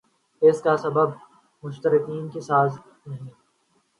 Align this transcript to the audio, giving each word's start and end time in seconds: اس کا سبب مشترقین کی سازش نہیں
اس 0.41 0.61
کا 0.61 0.75
سبب 0.77 1.09
مشترقین 1.63 2.27
کی 2.29 2.41
سازش 2.41 2.79
نہیں 3.07 3.29